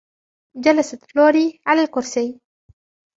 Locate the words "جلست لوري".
0.57-1.61